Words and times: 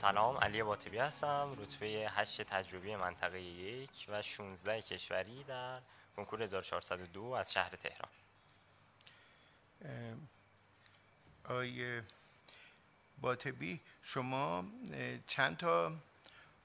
سلام 0.00 0.36
علی 0.36 0.62
باطبی 0.62 0.98
هستم. 0.98 1.56
رتبه 1.58 1.86
8 2.10 2.42
تجربی 2.42 2.96
منطقه 2.96 3.40
یک 3.40 3.90
و 4.08 4.22
16 4.22 4.80
کشوری 4.82 5.44
در 5.44 5.80
کنکور 6.16 6.42
1402 6.42 7.22
از 7.22 7.52
شهر 7.52 7.70
تهران. 7.76 8.10
آیه 11.44 12.02
باطبی 13.20 13.80
شما 14.02 14.64
چند 15.26 15.56
تا 15.56 15.92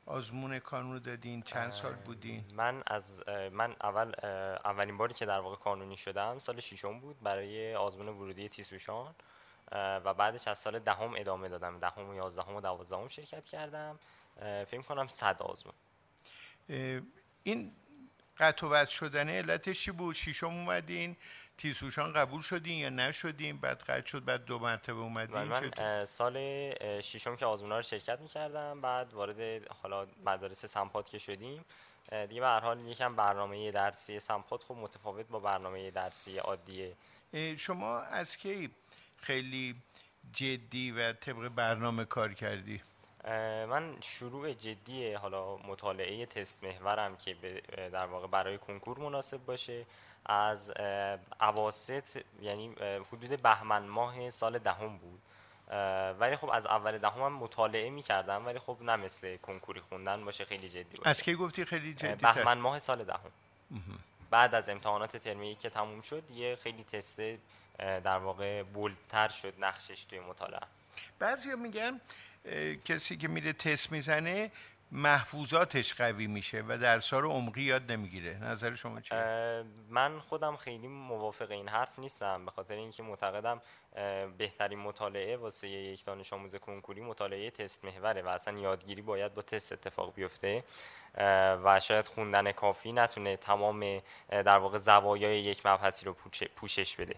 آزمون 0.05 0.59
کانون 0.59 0.99
دادین؟ 0.99 1.41
چند 1.41 1.71
سال 1.71 1.93
بودین؟ 1.93 2.43
من 2.53 2.83
از 2.87 3.29
من 3.51 3.75
اول 3.81 4.11
اولین 4.65 4.97
باری 4.97 5.13
که 5.13 5.25
در 5.25 5.39
واقع 5.39 5.55
کانونی 5.55 5.97
شدم 5.97 6.39
سال 6.39 6.59
ششم 6.59 6.99
بود 6.99 7.19
برای 7.23 7.75
آزمون 7.75 8.07
ورودی 8.07 8.49
تیسوشان. 8.49 9.15
و 9.71 10.13
بعدش 10.13 10.47
از 10.47 10.57
سال 10.57 10.79
دهم 10.79 11.13
ادامه 11.17 11.49
دادم. 11.49 11.79
دهم 11.79 12.09
و 12.09 12.15
یازدهم 12.15 12.55
و 12.55 12.61
دوازدهم 12.61 13.07
شرکت 13.07 13.47
کردم. 13.47 13.99
فکر 14.39 14.81
کنم 14.81 15.07
صد 15.07 15.41
آزمون. 15.41 15.73
این 17.43 17.71
قطع 18.37 18.67
و 18.67 18.85
شدن 18.85 19.29
علتش 19.29 19.83
چی 19.83 19.91
بود؟ 19.91 20.15
شیشم 20.15 20.47
اومدین. 20.47 21.15
تیسوشان 21.57 22.13
قبول 22.13 22.41
شدین 22.41 22.79
یا 22.79 22.89
نشدین؟ 22.89 23.57
بعد 23.57 23.81
قطع 23.81 24.07
شد 24.07 24.25
بعد 24.25 24.45
دو 24.45 24.59
مرتبه 24.59 24.99
اومدین. 24.99 25.37
من 25.37 26.05
سال 26.05 26.39
ششم 27.01 27.35
که 27.35 27.45
آزمونا 27.45 27.75
رو 27.75 27.81
شرکت 27.81 28.19
می‌کردم. 28.19 28.81
بعد 28.81 29.13
وارد 29.13 29.67
حالا 29.67 30.07
مدارس 30.25 30.65
سمپات 30.65 31.09
که 31.09 31.17
شدیم. 31.17 31.65
دیگه 32.09 32.41
به 32.41 32.47
هر 32.47 32.59
حال 32.59 32.81
یکم 32.81 33.15
برنامه 33.15 33.71
درسی 33.71 34.19
سمپات. 34.19 34.63
خب 34.63 34.75
متفاوت 34.75 35.27
با 35.27 35.39
برنامه 35.39 35.91
درسی 35.91 36.37
عادیه 36.37 36.95
شما 37.57 37.99
از 37.99 38.37
کی 38.37 38.71
خیلی 39.25 39.75
جدی 40.33 40.91
و 40.91 41.13
طبق 41.13 41.47
برنامه 41.47 42.05
کار 42.05 42.33
کردی. 42.33 42.81
من 43.69 43.97
شروع 44.01 44.53
جدی 44.53 45.13
حالا 45.13 45.57
مطالعه 45.57 46.25
تست 46.25 46.63
محورم 46.63 47.17
که 47.17 47.61
در 47.75 48.05
واقع 48.05 48.27
برای 48.27 48.57
کنکور 48.57 48.99
مناسب 48.99 49.37
باشه 49.45 49.85
از 50.25 50.73
اواسط 51.41 52.23
یعنی 52.41 52.75
حدود 53.11 53.41
بهمن 53.41 53.83
ماه 53.83 54.29
سال 54.29 54.59
دهم 54.59 54.97
بود. 54.97 55.21
ولی 56.19 56.35
خب 56.35 56.49
از 56.49 56.65
اول 56.65 56.97
دهم 56.97 57.21
هم 57.21 57.33
مطالعه 57.33 57.89
می 57.89 58.01
کردم 58.01 58.45
ولی 58.45 58.59
خب 58.59 58.77
نه 58.81 58.95
مثل 58.95 59.37
کنکوری 59.37 59.79
خوندن 59.79 60.25
باشه 60.25 60.45
خیلی 60.45 60.69
جدی 60.69 60.97
باشه. 60.97 61.09
از 61.09 61.21
کی 61.21 61.35
گفتی 61.35 61.65
خیلی 61.65 61.93
جدی 61.93 62.15
بهمن 62.15 62.57
ماه 62.57 62.79
سال 62.79 63.03
دهم. 63.03 63.31
بعد 64.29 64.55
از 64.55 64.69
امتحانات 64.69 65.17
ترمی 65.17 65.55
که 65.55 65.69
تموم 65.69 66.01
شد 66.01 66.31
یه 66.31 66.55
خیلی 66.55 66.83
تست 66.83 67.21
در 67.79 68.17
واقع 68.17 68.63
بولتر 68.63 69.29
شد 69.29 69.53
نقشش 69.59 70.05
توی 70.05 70.19
مطالعه. 70.19 70.67
بعضی 71.19 71.55
میگن 71.55 72.01
کسی 72.85 73.17
که 73.17 73.27
میره 73.27 73.53
تست 73.53 73.91
می‌زنه 73.91 74.51
محفوظاتش 74.95 75.93
قوی 75.93 76.27
میشه 76.27 76.63
و 76.67 76.77
درسا 76.77 77.19
رو 77.19 77.29
عمقی 77.29 77.61
یاد 77.61 77.91
نمی‌گیره. 77.91 78.37
نظر 78.43 78.75
شما 78.75 79.01
چیه؟ 79.01 79.63
من 79.89 80.19
خودم 80.19 80.55
خیلی 80.55 80.87
موافق 80.87 81.51
این 81.51 81.67
حرف 81.67 81.99
نیستم. 81.99 82.45
به 82.45 82.51
خاطر 82.51 82.73
اینکه 82.73 83.03
معتقدم 83.03 83.61
بهترین 84.37 84.79
مطالعه 84.79 85.37
واسه 85.37 85.67
یک 85.67 86.05
دانش 86.05 86.33
آموز 86.33 86.55
کنکوری 86.55 87.01
مطالعه 87.01 87.51
تست 87.51 87.85
محوره 87.85 88.21
و 88.21 88.27
اصلا 88.27 88.59
یادگیری 88.59 89.01
باید 89.01 89.33
با 89.33 89.41
تست 89.41 89.71
اتفاق 89.71 90.13
بیفته. 90.13 90.63
و 91.63 91.79
شاید 91.79 92.07
خوندن 92.07 92.51
کافی 92.51 92.91
نتونه 92.91 93.37
تمام 93.37 94.01
در 94.29 94.57
واقع 94.57 94.77
زوایای 94.77 95.39
یک 95.39 95.65
مبحثی 95.65 96.05
رو 96.05 96.15
پوشش 96.55 96.95
بده. 96.95 97.15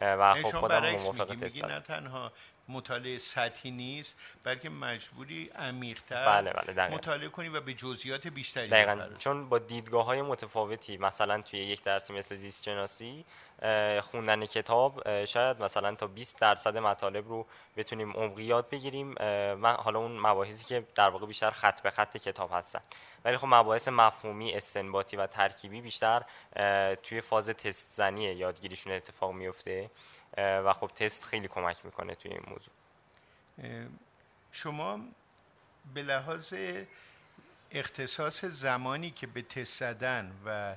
و 0.00 0.34
خب 0.34 0.58
خودم 0.58 0.90
موافق 0.90 1.34
تست 1.34 1.64
نه 1.64 1.80
تنها 1.80 2.32
مطالعه 2.70 3.18
سطحی 3.18 3.70
نیست 3.70 4.16
بلکه 4.44 4.68
مجبوری 4.70 5.50
عمیق‌تر 5.54 6.26
بله 6.26 6.52
بله 6.52 6.94
مطالعه 6.94 7.28
کنی 7.28 7.48
و 7.48 7.60
به 7.60 7.74
جزئیات 7.74 8.26
بیشتری 8.26 8.68
دقیقا 8.68 9.08
چون 9.18 9.48
با 9.48 9.58
دیدگاه 9.58 10.04
های 10.04 10.22
متفاوتی 10.22 10.96
مثلا 10.96 11.42
توی 11.42 11.60
یک 11.60 11.82
درسی 11.82 12.12
مثل 12.12 12.34
زیست 12.34 12.64
شناسی 12.64 13.24
خوندن 14.00 14.46
کتاب 14.46 15.24
شاید 15.24 15.62
مثلا 15.62 15.94
تا 15.94 16.06
20 16.06 16.40
درصد 16.40 16.76
مطالب 16.76 17.28
رو 17.28 17.46
بتونیم 17.76 18.12
عمقی 18.12 18.44
یاد 18.44 18.68
بگیریم 18.70 19.14
من 19.54 19.74
حالا 19.74 19.98
اون 19.98 20.20
مباحثی 20.20 20.64
که 20.64 20.86
در 20.94 21.08
واقع 21.08 21.26
بیشتر 21.26 21.50
خط 21.50 21.82
به 21.82 21.90
خط 21.90 22.16
کتاب 22.16 22.50
هستن. 22.52 22.80
ولی 23.24 23.36
خب 23.36 23.46
مباحث 23.46 23.88
مفهومی 23.88 24.54
استنباطی 24.54 25.16
و 25.16 25.26
ترکیبی 25.26 25.80
بیشتر 25.80 26.24
توی 27.02 27.20
فاز 27.20 27.48
تست 27.50 27.90
زنی 27.90 28.22
یادگیریشون 28.22 28.92
اتفاق 28.92 29.32
میفته 29.32 29.90
و 30.36 30.72
خب 30.72 30.86
تست 30.86 31.24
خیلی 31.24 31.48
کمک 31.48 31.84
می‌کنه 31.84 32.14
توی 32.14 32.30
این 32.30 32.42
موضوع. 32.46 32.74
شما 34.52 35.00
به 35.94 36.02
لحاظ 36.02 36.54
اختصاص 37.70 38.44
زمانی 38.44 39.10
که 39.10 39.26
به 39.26 39.42
تست 39.42 39.78
زدن 39.78 40.32
و 40.44 40.76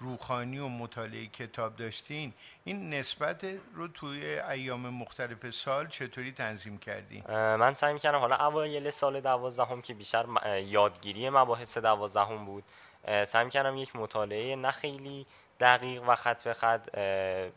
روخانی 0.00 0.58
و 0.58 0.68
مطالعه 0.68 1.26
کتاب 1.26 1.76
داشتین 1.76 2.32
این 2.64 2.94
نسبت 2.94 3.46
رو 3.74 3.88
توی 3.88 4.40
ایام 4.40 4.80
مختلف 4.80 5.50
سال 5.50 5.88
چطوری 5.88 6.32
تنظیم 6.32 6.78
کردین؟ 6.78 7.24
من 7.30 7.74
سعی 7.74 7.92
می‌کردم 7.92 8.18
حالا 8.18 8.36
اوایل 8.36 8.90
سال 8.90 9.20
دوازدهم 9.20 9.82
که 9.82 9.94
بیشتر 9.94 10.26
یادگیری 10.62 11.30
مباحث 11.30 11.78
دوازدهم 11.78 12.44
بود 12.44 12.64
سعی 13.24 13.44
می‌کردم 13.44 13.76
یک 13.76 13.96
مطالعه 13.96 14.56
نه 14.56 14.70
خیلی 14.70 15.26
دقیق 15.60 16.02
و 16.08 16.14
خط 16.14 16.44
به 16.44 16.54
خط 16.54 16.88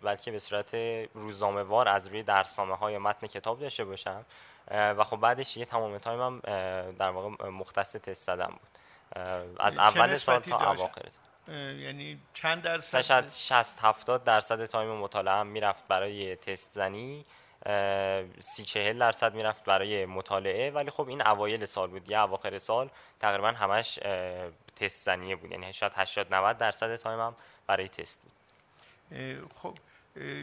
بلکه 0.02 0.32
به 0.32 0.40
صورت 0.40 0.76
روزنامه 1.14 1.64
وار 1.64 1.90
از 1.90 2.08
روی 2.08 2.24
درسنامه 2.24 2.76
های 2.76 2.98
متن 2.98 3.28
کتاب 3.28 3.60
داشته 3.60 3.86
باشم. 3.86 4.26
و 4.72 5.04
خب 5.04 5.18
بعدش 5.18 5.58
یه 5.58 5.66
تمام 5.66 5.98
تایمم 5.98 6.40
در 6.92 7.10
واقع 7.10 7.50
مختص 7.50 7.92
تست 7.92 8.24
زدم 8.24 8.52
بود. 8.60 8.80
از 9.60 9.78
اول 9.78 10.16
سال 10.18 10.40
تا 10.40 10.72
اواخر 10.72 11.02
یعنی 11.48 12.20
چند 12.34 12.62
درصد؟ 12.62 13.02
شاید 13.02 13.30
60 13.30 13.80
70 13.82 14.24
درصد 14.24 14.66
time 14.66 14.90
مطالعه 14.90 15.34
هم 15.34 15.48
می‌رفت 15.48 15.88
برای 15.88 16.36
تست 16.36 16.72
زنی. 16.72 17.26
سی 18.40 18.64
چهل 18.66 19.00
درصد 19.00 19.34
می‌رفت 19.34 19.64
برای 19.64 20.06
مطالعه. 20.06 20.72
ولی 20.72 20.92
خب 20.92 21.08
این 21.08 21.28
اوایل 21.28 21.66
سال 21.66 21.90
بود. 21.90 22.12
یه 22.12 22.20
اواخر 22.20 22.58
سال 22.58 22.90
تقریبا 23.20 23.52
همش 23.52 24.00
تست 24.76 25.06
زنیه 25.06 25.36
بود. 25.36 25.52
یعنی 25.52 25.74
شاید 25.74 25.94
80 25.96 26.36
90 26.36 26.58
درصد 26.58 26.96
time 26.96 27.20
هم 27.20 27.36
برای 27.68 27.90
تست 27.90 28.22
بود. 28.22 28.32
خب 29.56 29.78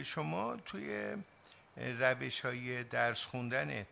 شما 0.03 0.57
توی 0.65 1.15
روش 1.77 2.41
های 2.45 2.83
درس 2.83 3.25
خوندنت 3.25 3.87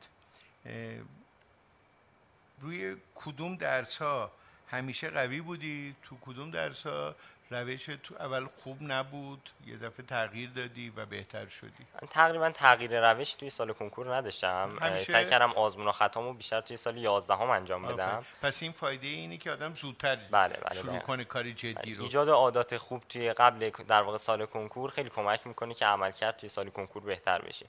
روی 2.62 2.98
کدوم 3.16 3.56
درس 3.56 3.98
ها 3.98 4.32
همیشه 4.72 5.10
قوی 5.10 5.42
بودی؟ 5.42 5.96
تو 6.04 6.16
کدوم 6.22 6.52
درس 6.52 6.88
ها 6.88 7.16
روش 7.52 7.86
تو 7.86 8.16
اول 8.20 8.48
خوب 8.64 8.78
نبود؟ 8.82 9.50
یه 9.68 9.78
دفعه 9.78 10.06
تغییر 10.06 10.50
دادی 10.50 10.94
و 10.96 11.06
بهتر 11.06 11.48
شدی؟ 11.48 11.86
من 12.02 12.08
تقریبا 12.08 12.52
تغییر 12.52 13.12
روش 13.14 13.36
توی 13.36 13.50
سال 13.50 13.74
کنکور 13.74 14.16
نداشتم. 14.16 14.78
همیشه- 14.82 15.12
سعی 15.12 15.26
کردم 15.26 15.52
آزمون 15.52 15.88
و 15.88 15.92
خطامو 15.92 16.34
بیشتر 16.34 16.62
توی 16.62 16.78
سال 16.78 16.98
11 16.98 17.34
هم 17.36 17.50
انجام 17.50 17.82
بدم. 17.88 18.08
آفرین. 18.10 18.24
پس 18.42 18.64
این 18.64 18.72
فایده 18.72 19.08
اینه 19.08 19.38
که 19.38 19.52
آدم 19.52 19.74
زودتر 19.76 20.16
بله، 20.16 20.30
بله، 20.32 20.74
شروع 20.82 20.90
دقیقاً. 20.92 21.06
کنه 21.06 21.24
کار 21.24 21.52
جدی 21.52 21.96
رو. 21.96 22.04
ایجاد 22.04 22.30
عادات 22.30 22.78
خوب 22.78 23.04
توی 23.10 23.34
قبل 23.34 23.70
در 23.70 24.02
واقع 24.02 24.18
سال 24.18 24.46
کنکور 24.46 24.90
خیلی 24.92 25.10
کمک 25.10 25.48
می‌کنه 25.48 25.74
که 25.74 25.86
عملکرد 25.86 26.38
توی 26.38 26.50
سال 26.50 26.70
کنکور 26.70 27.04
بهتر 27.04 27.42
بشه. 27.42 27.66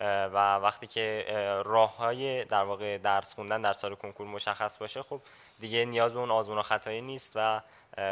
و 0.00 0.56
وقتی 0.56 0.86
که 0.86 1.24
راه 1.64 1.96
های 1.96 2.44
در 2.44 2.62
واقع 2.64 2.98
درس 2.98 3.34
خوندن 3.34 3.62
در 3.62 3.72
سال 3.72 3.94
کنکور 3.94 4.26
مشخص 4.26 4.78
باشه 4.78 5.02
خب 5.02 5.20
دیگه 5.60 5.84
نیاز 5.84 6.14
به 6.14 6.20
اون 6.20 6.30
آزمون 6.30 6.58
و 6.58 6.62
خطایی 6.62 7.00
نیست 7.00 7.32
و 7.34 7.60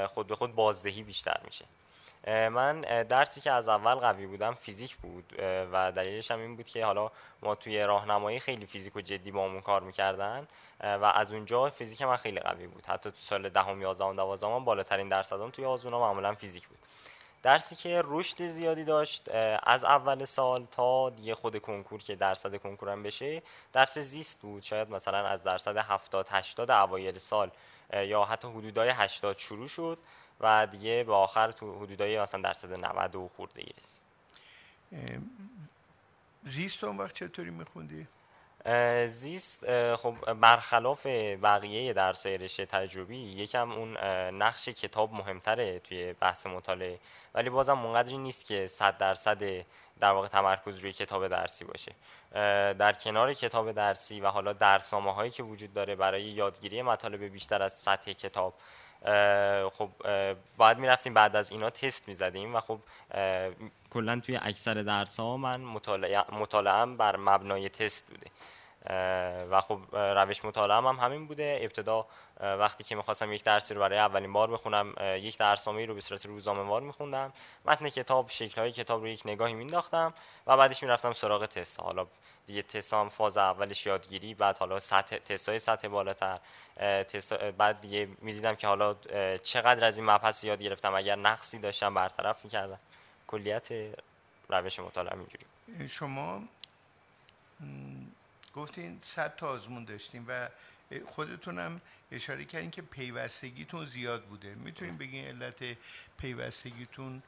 خود 0.06 0.26
به 0.26 0.36
خود 0.36 0.54
بازدهی 0.54 1.02
بیشتر 1.02 1.40
میشه. 1.44 1.64
من 2.26 2.80
درسی 2.80 3.40
که 3.40 3.50
از 3.50 3.68
اول 3.68 3.94
قوی 3.94 4.26
بودم 4.26 4.54
فیزیک 4.54 4.96
بود 4.96 5.32
و 5.72 5.92
دلیلش 5.92 6.30
هم 6.30 6.38
این 6.38 6.56
بود 6.56 6.66
که 6.66 6.84
حالا 6.84 7.10
ما 7.42 7.54
توی 7.54 7.82
راهنمایی 7.82 8.40
خیلی 8.40 8.66
فیزیک 8.66 8.96
و 8.96 9.00
جدی 9.00 9.30
با 9.30 9.44
همون 9.44 9.60
کار 9.60 9.80
می‌کردن 9.80 10.46
و 10.80 11.04
از 11.14 11.32
اونجا 11.32 11.70
فیزیک 11.70 12.02
من 12.02 12.16
خیلی 12.16 12.40
قوی 12.40 12.66
بود. 12.66 12.86
حتی 12.86 13.10
تو 13.10 13.16
سال 13.16 13.48
دهم 13.48 13.82
یازدهم 13.82 14.16
دوازدهم 14.16 14.64
بالاترین 14.64 15.08
درصدم 15.08 15.50
توی 15.50 15.64
آزمونا 15.64 16.00
معمولا 16.00 16.34
فیزیک 16.34 16.68
بود. 16.68 16.78
درسی 17.42 17.76
که 17.76 18.02
رشد 18.04 18.48
زیادی 18.48 18.84
داشت 18.84 19.28
از 19.62 19.84
اول 19.84 20.24
سال 20.24 20.66
تا 20.70 21.10
دیگه 21.10 21.34
خود 21.34 21.58
کنکور 21.58 22.00
که 22.02 22.16
درصد 22.16 22.56
کنکورم 22.56 23.02
بشه 23.02 23.42
درس 23.72 23.98
زیست 23.98 24.40
بود 24.40 24.62
شاید 24.62 24.90
مثلا 24.90 25.26
از 25.26 25.42
درصد 25.42 25.76
70 25.76 26.28
80 26.30 26.70
اوایل 26.70 27.18
سال 27.18 27.50
یا 27.92 28.24
حتی 28.24 28.48
حدودای 28.48 28.88
80 28.88 29.38
شروع 29.38 29.68
شد 29.68 29.98
و 30.40 30.66
دیگه 30.66 31.04
به 31.04 31.14
آخر 31.14 31.50
تو 31.50 31.82
حدودای 31.82 32.20
مثلا 32.20 32.40
درصد 32.40 32.84
90 32.84 33.14
و 33.14 33.30
خورده 33.36 33.64
اه، 34.92 35.00
زیست 36.44 36.84
اون 36.84 36.96
وقت 36.96 37.14
چطوری 37.14 37.50
میخوندی؟ 37.50 38.06
زیست 39.06 39.94
خب 39.96 40.32
برخلاف 40.32 41.06
بقیه 41.42 41.92
درسای 41.92 42.38
رشته 42.38 42.66
تجربی 42.66 43.16
یکم 43.16 43.72
اون 43.72 43.96
نقش 44.42 44.68
کتاب 44.68 45.12
مهمتره 45.12 45.78
توی 45.78 46.12
بحث 46.12 46.46
مطالعه. 46.46 46.98
ولی 47.34 47.50
بازم 47.50 47.78
اونقدری 47.78 48.18
نیست 48.18 48.44
که 48.44 48.66
صد 48.66 48.98
درصد 48.98 49.64
در 50.00 50.10
واقع 50.10 50.28
تمرکز 50.28 50.78
روی 50.78 50.92
کتاب 50.92 51.28
درسی 51.28 51.64
باشه. 51.64 51.92
در 52.74 52.92
کنار 52.92 53.34
کتاب 53.34 53.72
درسی 53.72 54.20
و 54.20 54.28
حالا 54.28 54.52
درسنامه 54.52 55.14
هایی 55.14 55.30
که 55.30 55.42
وجود 55.42 55.74
داره 55.74 55.96
برای 55.96 56.22
یادگیری 56.22 56.82
مطالب 56.82 57.24
بیشتر 57.24 57.62
از 57.62 57.72
سطح 57.72 58.12
کتاب 58.12 58.54
خب 59.72 59.90
اه، 60.04 60.34
باید 60.56 60.78
می‌رفتیم 60.78 61.14
بعد 61.14 61.36
از 61.36 61.52
اینا 61.52 61.70
تست 61.70 62.08
می‌زدیم 62.08 62.54
و 62.56 62.60
خب 62.60 62.80
کلا 63.90 64.20
توی 64.20 64.38
اکثر 64.42 64.74
درس 64.74 65.20
ها 65.20 65.36
من 65.36 65.60
مطالعه 65.60 66.34
مطالعه‌ام 66.34 66.96
بر 66.96 67.16
مبنای 67.16 67.68
تست 67.68 68.06
بوده. 68.10 68.26
و 69.50 69.60
خب 69.60 69.96
روش 69.96 70.44
مطالعه 70.44 70.76
هم 70.76 70.86
همین 70.86 71.26
بوده. 71.26 71.58
ابتدا 71.62 72.06
وقتی 72.40 72.84
که 72.84 72.96
می‌خواستم 72.96 73.32
یک 73.32 73.44
درسی 73.44 73.74
رو 73.74 73.80
برای 73.80 73.98
اولین 73.98 74.32
بار 74.32 74.50
بخونم 74.50 74.94
یک 75.00 75.38
درسنامه 75.38 75.86
رو 75.86 75.94
به 75.94 76.00
صورت 76.00 76.26
روزنامه 76.26 76.62
وار 76.62 76.82
میخوندم. 76.82 77.32
متن 77.64 77.88
کتاب 77.88 78.30
شکل 78.30 78.60
های 78.60 78.72
کتاب 78.72 79.00
رو 79.00 79.08
یک 79.08 79.22
نگاهی 79.24 79.54
مینداختم 79.54 80.14
و 80.46 80.56
بعدش 80.56 80.82
می‌رفتم 80.82 81.12
سراغ 81.12 81.46
تست. 81.46 81.80
حالا 81.80 82.06
دیگه 82.46 82.62
تست 82.62 82.94
هم 82.94 83.08
فاز 83.08 83.36
اولش 83.36 83.86
یادگیری 83.86 84.34
بعد 84.34 84.58
حالا 84.58 84.78
سطح 84.78 85.16
تست 85.16 85.48
های 85.48 85.58
سطح 85.58 85.88
بالاتر. 85.88 86.38
تست 87.08 87.34
بعد 87.34 87.80
دیگه 87.80 88.08
می‌دیدم 88.18 88.54
که 88.54 88.66
حالا 88.66 88.94
چقدر 89.42 89.84
از 89.84 89.98
این 89.98 90.10
مبحث 90.10 90.44
یاد 90.44 90.62
گرفتم. 90.62 90.94
اگر 90.94 91.16
نقصی 91.16 91.58
داشتم 91.58 91.94
برطرف 91.94 92.44
می‌کردم. 92.44 92.78
کلیت 93.26 93.68
روش 94.48 94.80
مطالعه 94.80 95.18
اینجوری 95.18 95.88
شما 95.88 96.42
گفتین 98.54 98.98
100 99.00 99.36
تا 99.36 99.48
آزمون 99.48 99.84
داشتین 99.84 100.24
و 100.28 100.48
خودتونم 101.06 101.80
اشاره 102.12 102.44
کردین 102.44 102.70
که 102.70 102.82
پیوستگیتون 102.82 103.86
زیاد 103.86 104.22
بوده. 104.22 104.54
می‌تونین 104.54 104.98
بگین 104.98 105.24
علت 105.26 105.76
پیوستگیتون 106.18 107.22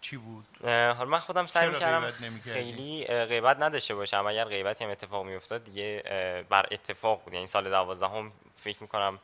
چی 0.00 0.16
بود؟ 0.16 0.46
حالا 0.62 1.04
من 1.04 1.18
خودم 1.18 1.46
سعی 1.46 1.68
می‌کردم 1.68 2.10
غیبت؟ 2.10 2.40
خیلی 2.42 3.04
غیبت 3.06 3.56
نداشته 3.60 3.94
باشم. 3.94 4.26
اگر 4.26 4.44
غیبتی 4.44 4.84
هم 4.84 4.90
اتفاق 4.90 5.26
میافتاد 5.26 5.64
دیگه 5.64 6.02
بر 6.48 6.66
اتفاق 6.70 7.24
بود. 7.24 7.34
یعنی 7.34 7.46
سال 7.46 7.70
دوازدهم 7.70 8.32
فکر 8.60 8.82
می‌کنم 8.82 9.18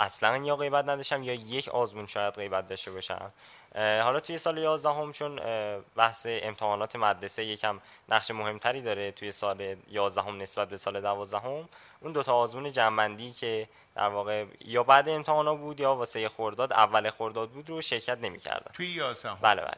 اصلا 0.00 0.36
یا 0.36 0.56
غیبت 0.56 0.84
نداشتم 0.84 1.22
یا 1.22 1.34
یک 1.34 1.68
آزمون 1.68 2.06
شاید 2.06 2.34
غیبت 2.34 2.68
داشته 2.68 2.90
باشم. 2.90 3.32
حالا 3.74 4.20
توی 4.20 4.38
سال 4.38 4.58
یازدهم 4.58 5.12
چون 5.12 5.38
اه، 5.38 5.80
بحث 5.96 6.26
امتحانات 6.30 6.96
مدرسه 6.96 7.44
یکم 7.44 7.80
نقش 8.08 8.30
مهمتری 8.30 8.82
داره 8.82 9.12
توی 9.12 9.32
سال 9.32 9.76
یازدهم 9.90 10.42
نسبت 10.42 10.68
به 10.68 10.76
سال 10.76 11.00
دوازدهم 11.00 11.68
اون 12.00 12.12
دوتا 12.12 12.34
آزمون 12.34 12.72
جنبندی 12.72 13.30
که 13.30 13.68
در 13.94 14.08
واقع 14.08 14.44
یا 14.64 14.82
بعد 14.82 15.08
امتحانا 15.08 15.54
بود 15.54 15.80
یا 15.80 15.94
واسه 15.94 16.28
خرداد 16.28 16.72
اول 16.72 17.10
خرداد 17.10 17.50
بود 17.50 17.70
رو 17.70 17.80
شرکت 17.80 18.18
نمی‌کردم 18.18 18.70
توی 18.72 18.86
یازدهم. 18.86 19.38
بله 19.42 19.62
بله. 19.62 19.74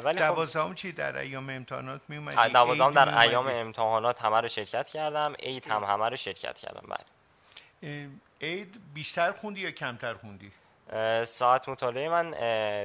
ولی 0.00 0.18
خب 0.18 0.24
دوازدهم 0.24 0.74
چی 0.74 0.92
در 0.92 1.18
ایام 1.18 1.50
امتحانات 1.50 2.00
می 2.08 2.16
اومدی 2.16 2.52
دوازدهم 2.52 2.90
در؟ 2.90 3.18
ایام 3.18 3.46
امتحانات 3.46 4.22
همه 4.22 4.40
رو 4.40 4.48
شرکت 4.48 4.88
کردم 4.88 5.34
عید 5.42 5.66
هم 5.66 5.84
همه 5.84 6.08
رو 6.08 6.16
شرکت 6.16 6.58
کردم 6.58 6.86
بله. 6.88 7.13
عید 8.40 8.80
بیشتر 8.94 9.32
خوندی 9.32 9.60
یا 9.60 9.70
کمتر 9.70 10.14
خوندی؟ 10.14 10.52
ساعت 11.24 11.68
مطالعه 11.68 12.08
من 12.08 12.30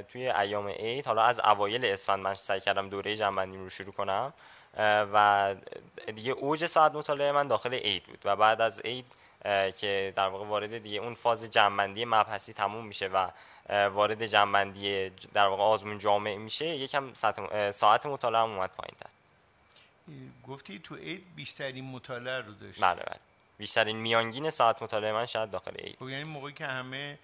توی 0.04 0.30
ایام 0.30 0.68
عید 0.68 1.06
حالا 1.06 1.24
از 1.24 1.40
اوایل 1.40 1.86
اسفند 1.86 2.20
من 2.20 2.34
سعی 2.34 2.60
کردم 2.60 2.90
دوره 2.90 3.16
جنبندی 3.16 3.58
رو 3.58 3.70
شروع 3.70 3.94
کنم. 3.94 4.34
و 5.14 5.56
دیگه 6.16 6.32
اوج 6.32 6.66
ساعت 6.66 6.92
مطالعه 6.92 7.32
من 7.32 7.48
داخل 7.48 7.74
عید 7.74 8.04
بود. 8.04 8.20
و 8.26 8.36
بعد 8.36 8.62
از 8.62 8.82
عید 8.82 9.06
که 9.76 10.14
در 10.16 10.28
واقع 10.28 10.46
وارد 10.46 10.78
دیگه 10.78 11.00
اون 11.00 11.14
فاز 11.14 11.52
جنبندی 11.52 12.06
مبحثی 12.06 12.54
تموم 12.54 12.86
میشه 12.86 13.08
و 13.08 13.30
وارد 13.90 14.26
جنبندی 14.26 15.10
در 15.10 15.48
واقع 15.48 15.64
آزمون 15.64 15.98
جامع 15.98 16.36
میشه 16.36 16.66
یکم 16.66 17.14
ساعت, 17.72 18.06
مطالعه 18.06 18.42
هم 18.42 18.50
اومد 18.50 18.70
پایین 18.70 18.96
تر 19.00 19.10
گفتی 20.48 20.80
تو 20.80 20.96
عید 20.96 21.26
بیشترین 21.36 21.86
مطالعه 21.86 22.42
رو 22.42 22.54
داشتی. 22.54 22.82
بله 22.82 23.04
بله. 23.04 23.20
بیشترین 23.60 23.98
میانگین 23.98 24.50
ساعت 24.50 24.84
مطالعه 24.84 25.12
من 25.12 25.26
شاید 25.26 25.52
داخل 25.52 25.76
عید 25.76 25.96
خب 26.00 26.10
یعنی 26.10 26.24
موقعی 26.24 26.54
که 26.54 26.66
همه 26.66 27.20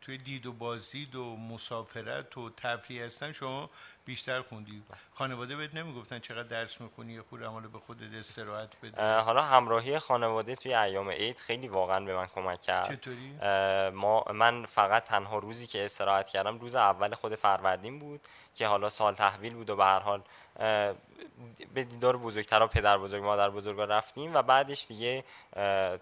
توی 0.00 0.18
دید 0.18 0.46
و 0.46 0.52
بازدید 0.52 1.14
و 1.14 1.36
مسافرت 1.36 2.38
و 2.38 2.50
تفریح 2.50 3.04
هستن 3.04 3.32
شما 3.32 3.70
بیشتر 4.04 4.42
خوندی 4.42 4.82
خانواده 5.14 5.56
بهت 5.56 5.74
نمی‌گفتن 5.74 6.18
چقدر 6.18 6.48
درس 6.48 6.80
می‌خونی 6.80 7.12
یا 7.12 7.24
خود 7.30 7.44
عمال 7.44 7.68
به 7.68 7.78
خودت 7.78 8.14
استراحت 8.14 8.80
بده؟ 8.82 9.18
حالا 9.18 9.42
همراهی 9.42 9.98
خانواده 9.98 10.54
توی 10.56 10.74
ایام 10.74 11.10
عید 11.10 11.38
خیلی 11.38 11.68
واقعا 11.68 12.04
به 12.04 12.16
من 12.16 12.26
کمک 12.26 12.60
کرد. 12.60 13.00
چطوری؟ 13.00 13.32
ما 13.90 14.24
من 14.32 14.64
فقط 14.64 15.04
تنها 15.04 15.38
روزی 15.38 15.66
که 15.66 15.84
استراحت 15.84 16.28
کردم 16.28 16.58
روز 16.58 16.76
اول 16.76 17.14
خود 17.14 17.34
فروردین 17.34 17.98
بود 17.98 18.20
که 18.54 18.66
حالا 18.66 18.88
سال 18.88 19.14
تحویل 19.14 19.54
بود 19.54 19.70
و 19.70 19.76
به 19.76 19.84
هر 19.84 20.00
حال 20.00 20.22
به 21.74 21.84
دیدار 21.84 22.16
بزرگترها 22.16 22.66
پدر 22.66 22.98
بزرگ 22.98 23.22
مادر 23.22 23.50
بزرگا 23.50 23.84
رفتیم 23.84 24.34
و 24.34 24.42
بعدش 24.42 24.86
دیگه 24.86 25.24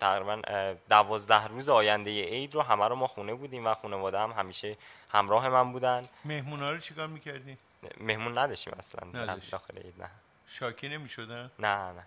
تقریبا 0.00 0.42
دوازده 0.88 1.46
روز 1.46 1.68
آینده 1.68 2.10
عید 2.10 2.54
رو 2.54 2.62
همه 2.62 2.88
رو 2.88 2.94
ما 2.94 3.06
خونه 3.06 3.34
بودیم 3.34 3.66
و 3.66 3.74
خانواده 3.74 4.18
هم 4.18 4.30
همیشه 4.30 4.76
همراه 5.10 5.48
من 5.48 5.72
بودن 5.72 6.08
مهمونا 6.24 6.70
رو 6.72 6.78
چیکار 6.78 7.06
می‌کردی؟ 7.06 7.58
مهمون 8.00 8.38
نداشتیم 8.38 8.74
اصلا 8.78 9.08
نداشت. 9.22 9.50
داخل 9.50 9.78
عید 9.78 9.94
نه 9.98 10.10
شاکی 10.46 10.88
نمی‌شدن؟ 10.88 11.50
نه 11.58 11.92
نه 11.92 12.02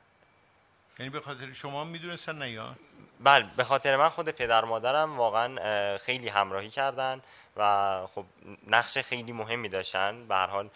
یعنی 1.00 1.10
به 1.10 1.20
خاطر 1.20 1.52
شما 1.54 1.84
می‌دونستن 1.84 2.36
نه 2.36 2.52
یا؟ 2.52 2.76
بله 3.20 3.46
به 3.58 3.64
خاطر 3.64 3.98
من 3.98 4.10
خود 4.10 4.30
پدر 4.30 4.66
مادرم 4.66 5.18
واقعا 5.18 5.98
خیلی 5.98 6.30
همراهی 6.30 6.70
کردن 6.70 7.22
و 7.58 8.08
خب 8.16 8.26
نقش 8.68 8.98
خیلی 8.98 9.32
مهمی 9.32 9.70
داشتن. 9.70 10.28
به 10.28 10.36
هر 10.36 10.48
حال 10.48 10.70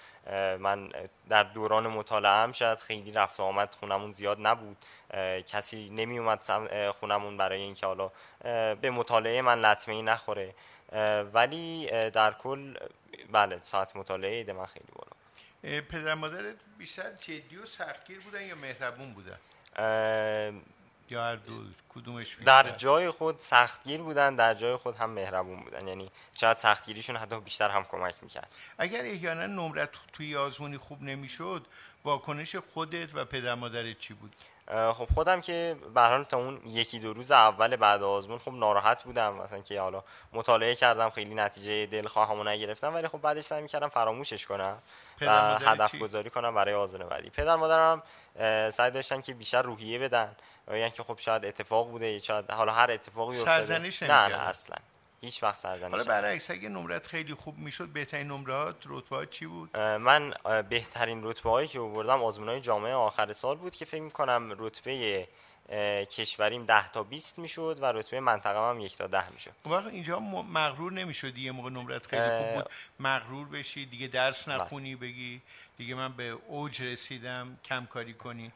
من 0.58 0.92
در 1.30 1.44
دوران 1.44 1.88
مطالعه 1.88 2.52
شاید 2.52 2.80
خیلی 2.80 3.12
رفت 3.12 3.40
و 3.40 3.44
آمد 3.44 3.76
خونمون 3.80 4.12
زیاد 4.12 4.48
نبود. 4.48 4.78
کسی 5.48 5.90
نمی 5.90 6.20
اومد 6.20 6.44
خونمون 7.00 7.38
برای 7.38 7.62
اینکه 7.62 7.86
حالا 7.86 8.12
به 8.76 8.90
مطالعه 8.90 9.42
من 9.42 9.62
لطمه 9.62 9.96
ای 9.96 10.02
نخوره 10.02 10.56
ولی 11.34 11.88
در 12.10 12.34
کل 12.34 12.78
بله 13.32 13.60
ساعت 13.64 13.96
مطالعه 13.96 14.38
عید 14.38 14.52
من 14.52 14.66
خیلی 14.66 14.90
بالا. 14.96 15.82
پدر 15.82 16.14
مادرت 16.14 16.56
بیشتر 16.78 17.12
جدی 17.14 17.58
و 17.58 17.66
سختگیر 17.66 18.20
بودن 18.20 18.42
یا 18.42 18.56
مهربون 18.56 19.14
بودن؟ 19.14 19.38
اه، 21.08 21.14
یا 21.14 21.24
هر 21.24 21.36
دو 21.36 21.54
کدومش 21.90 22.36
بیشتر؟ 22.36 22.64
در 22.64 22.70
جای 22.70 23.10
خود 23.10 23.40
سختگیر 23.40 24.02
بودن 24.02 24.36
در 24.36 24.54
جای 24.54 24.76
خود 24.76 24.96
هم 24.96 25.10
مهربون 25.10 25.64
بودن. 25.64 25.88
یعنی 25.88 26.12
شاید 26.34 26.58
سختگیریشون 26.58 27.16
حتی 27.16 27.40
بیشتر 27.40 27.70
هم 27.70 27.84
کمک 27.84 28.16
می‌کرد. 28.22 28.56
اگر 28.78 29.02
احیانا 29.02 29.46
نمرت 29.46 29.90
توی 30.14 30.38
آزمونی 30.38 30.78
خوب 30.78 31.02
نمی‌شد 31.02 31.66
واکنش 32.04 32.56
خودت 32.56 33.16
و 33.16 33.26
پدر 33.26 33.56
مادرت 33.56 33.98
چی 33.98 34.14
بود؟ 34.14 34.36
خب 34.68 35.08
خودم 35.14 35.42
که 35.42 35.78
به 35.94 36.26
تا 36.30 36.38
اون 36.38 36.62
یکی 36.66 37.00
دو 37.00 37.14
روز 37.14 37.32
اول 37.32 37.76
بعد 37.76 38.04
آزمون 38.04 38.40
خب 38.40 38.52
ناراحت 38.52 39.04
بودم. 39.04 39.34
مثلا 39.34 39.60
که 39.60 39.82
حالا 39.82 40.04
مطالعه 40.34 40.76
کردم 40.76 41.10
خیلی 41.10 41.36
نتیجه 41.36 41.86
دلخواهمو 41.86 42.44
نگرفتم 42.44 42.94
ولی 42.94 43.08
خب 43.08 43.22
بعدش 43.22 43.44
سعی 43.44 43.62
می‌کردم 43.62 43.90
فراموشش 43.90 44.46
کنم 44.46 44.78
و 45.22 45.58
هدف 45.60 45.96
گذاری 45.96 46.30
کنم 46.30 46.56
برای 46.56 46.74
آزمون 46.74 47.10
بعدی. 47.10 47.30
پدر 47.30 47.56
مادرم 47.56 48.04
سعی 48.70 48.92
داشتن 48.92 49.22
که 49.22 49.34
بیشتر 49.34 49.62
روحیه 49.62 50.00
بدن. 50.00 50.36
یعنی 50.68 50.92
که 50.92 51.04
خب 51.04 51.20
شاید 51.20 51.46
اتفاق 51.46 51.90
بوده 51.90 52.20
شاید 52.20 52.52
حالا 52.52 52.74
هر 52.74 52.92
اتفاقی 52.92 53.40
افتاده. 53.40 53.78
نه 53.80 54.28
نه 54.28 54.36
اصلا. 54.36 54.78
هیچ 55.22 55.44
وقت 55.44 55.58
سرزنش 55.58 55.92
حالا 55.92 56.04
برعکس 56.04 56.52
اگه 56.52 56.70
نمرت 56.70 57.08
خیلی 57.08 57.34
خوب 57.34 57.58
می‌شد 57.58 57.88
بهترین 57.88 58.28
نمرات 58.28 58.76
رتبه 58.86 59.26
چی 59.26 59.46
بود؟ 59.46 59.78
من 59.78 60.34
بهترین 60.70 61.20
رتبه 61.24 61.50
هایی 61.50 61.68
که 61.68 61.80
آوردم 61.80 62.24
آزمون 62.24 62.50
های 62.50 62.62
جامعه 62.62 62.94
آخر 62.94 63.34
سال 63.34 63.56
بود 63.56 63.76
که 63.76 63.86
فکر 63.86 64.02
می‌کنم 64.02 64.56
رتبه 64.58 65.28
کشوریم 66.12 66.66
10 66.66 66.90
تا 66.90 67.04
20 67.04 67.40
می‌شد 67.40 67.78
و 67.82 67.86
رتبه 67.86 68.20
منطقه 68.20 68.70
هم 68.70 68.80
1 68.80 68.98
تا 68.98 69.08
10 69.08 69.32
می‌شد. 69.32 69.52
اون 69.64 69.76
وقت 69.76 69.88
اینجا 69.88 70.20
مغرور 70.20 70.92
نمی‌شدی؟ 70.92 71.42
یه 71.42 71.52
موقع 71.52 71.70
نمرت 71.70 72.08
خیلی 72.08 72.38
خوب 72.38 72.54
بود. 72.54 72.72
مغرور 73.00 73.48
بشی 73.48 73.86
دیگه 73.86 74.08
درس 74.08 74.50
بله. 74.50 74.64
نخونی 74.64 74.96
بگی 74.96 75.42
دیگه 75.78 75.96
من 75.96 76.14
به 76.14 76.38
اوج 76.48 76.82
رسیدم 76.82 77.60
کم 77.66 77.86
کاری 77.86 78.14
کنی. 78.14 78.52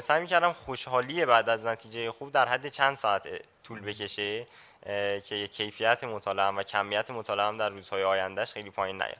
سعی 0.00 0.20
می‌کردم 0.20 0.52
خوشحالی 0.52 1.26
بعد 1.26 1.48
از 1.48 1.66
نتیجه 1.66 2.12
خوب 2.12 2.32
در 2.32 2.48
حد 2.48 2.68
چند 2.68 2.96
ساعت 2.96 3.28
طول 3.64 3.80
بکشه 3.80 4.46
که 5.24 5.48
کیفیت 5.48 6.04
مطالعه 6.04 6.46
و 6.46 6.62
کمیت 6.62 7.10
مطالعه 7.10 7.56
در 7.56 7.68
روزهای 7.68 8.04
آیندهش 8.04 8.52
خیلی 8.52 8.70
پایین 8.70 9.02
نیاد. 9.02 9.16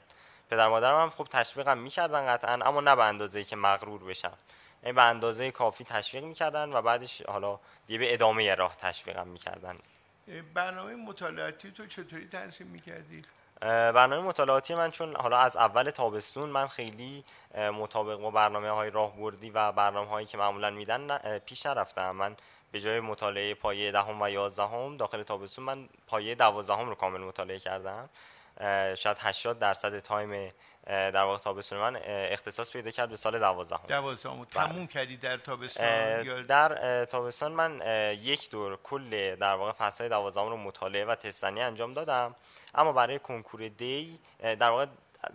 پدر 0.49 0.67
مادرم 0.67 1.01
هم 1.01 1.09
خوب 1.09 1.27
تشویقم 1.27 1.77
می‌کردن 1.77 2.27
قطعا 2.27 2.53
اما 2.53 2.81
نه 2.81 2.95
به 2.95 3.03
اندازه 3.03 3.43
که 3.43 3.55
مغرور 3.55 4.03
بشم. 4.03 4.37
یعنی 4.83 4.93
به 4.93 5.03
اندازه 5.03 5.51
کافی 5.51 5.83
تشویق 5.83 6.23
می‌کردن 6.23 6.73
و 6.73 6.81
بعدش 6.81 7.21
حالا 7.21 7.59
دیگه 7.87 7.99
به 7.99 8.13
ادامه 8.13 8.55
راه 8.55 8.75
تشویقم 8.75 9.27
می‌کردن. 9.27 9.77
برنامه 10.53 10.95
مطالعاتی 10.95 11.71
تو 11.71 11.87
چطوری 11.87 12.27
تنظیم 12.27 12.67
می‌کردی؟ 12.67 13.21
برنامه 13.63 14.27
مطالعاتی 14.27 14.75
من 14.75 14.91
چون 14.91 15.15
حالا 15.15 15.37
از 15.37 15.57
اول 15.57 15.89
تابستون 15.89 16.49
من 16.49 16.67
خیلی 16.67 17.23
مطابق 17.55 18.19
با 18.19 18.31
برنامه 18.31 18.69
های 18.69 18.89
راهبردی 18.89 19.49
و 19.49 19.71
برنامه 19.71 20.09
هایی 20.09 20.25
که 20.25 20.37
معمولا 20.37 20.69
میدن 20.69 21.17
پیش 21.37 21.65
نرفتم. 21.65 22.11
من 22.15 22.35
به 22.71 22.79
جای 22.79 22.99
مطالعه 22.99 23.53
پایه 23.53 23.91
دهم 23.91 24.21
و 24.21 24.29
یازدهم 24.29 24.97
داخل 24.97 25.23
تابستون 25.23 25.65
من 25.65 25.89
پایه 26.07 26.35
دوازدهم 26.35 26.89
رو 26.89 26.95
کامل 26.95 27.19
مطالعه 27.21 27.59
کردم. 27.59 28.09
شاید 28.95 29.17
80 29.19 29.59
درصد 29.59 29.99
تایم 29.99 30.51
در 30.87 31.23
واقع 31.23 31.37
تابستون 31.37 31.79
من 31.79 31.99
اختصاص 32.05 32.71
پیدا 32.71 32.91
کرد 32.91 33.09
به 33.09 33.15
سال 33.15 33.39
دوازدهم. 33.39 33.87
دوازدهم 33.87 34.37
بله. 34.37 34.67
تموم 34.67 34.87
کردی 34.87 35.17
در 35.17 35.37
تابستان 35.37 36.43
در 36.43 37.05
تابستان 37.05 37.51
من 37.51 37.81
یک 38.21 38.49
دور 38.49 38.77
کل 38.83 39.35
در 39.35 39.53
واقع 39.53 39.71
فصل 39.71 40.09
دوازدهم 40.09 40.49
رو 40.49 40.57
مطالعه 40.57 41.05
و 41.05 41.15
تستنی 41.15 41.61
انجام 41.61 41.93
دادم. 41.93 42.35
اما 42.75 42.93
برای 42.93 43.19
کنکور 43.19 43.67
دی 43.67 44.19
در 44.39 44.69
واقع 44.69 44.85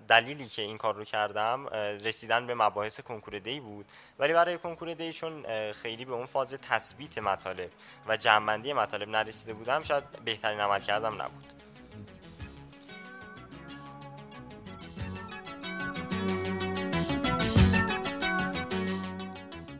دلیلی 0.09 0.47
که 0.47 0.63
این 0.63 0.79
کار 0.79 0.95
رو 0.95 1.05
کردم 1.05 1.69
رسیدن 2.05 2.47
به 2.47 2.55
مباحث 2.55 3.01
کنکور 3.01 3.39
دی 3.39 3.61
بود. 3.61 3.87
ولی 4.19 4.33
برای 4.33 4.59
کنکور 4.59 4.95
دی 4.95 5.13
چون 5.13 5.47
خیلی 5.73 6.05
به 6.05 6.13
اون 6.13 6.27
فاز 6.27 6.55
تثبیت 6.55 7.19
مطالب 7.19 7.71
و 8.07 8.17
جمعندی 8.17 8.73
مطالب 8.73 9.09
نرسیده 9.09 9.53
بودم 9.53 9.83
شاید 9.83 10.05
بهترین 10.25 10.61
عمل 10.61 10.81
کردم 10.81 11.23
نبود. 11.23 11.58